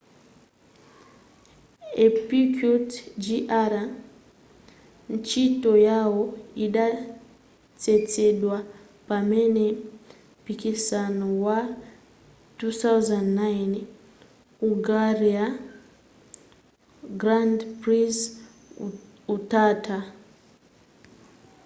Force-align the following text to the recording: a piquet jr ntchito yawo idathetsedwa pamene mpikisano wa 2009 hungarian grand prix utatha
a 2.03 2.05
piquet 2.27 2.89
jr 3.23 3.73
ntchito 5.15 5.71
yawo 5.87 6.23
idathetsedwa 6.65 8.57
pamene 9.07 9.65
mpikisano 10.41 11.27
wa 11.45 11.59
2009 12.59 13.79
hungarian 14.61 15.51
grand 17.21 17.59
prix 17.81 18.13
utatha 19.35 19.97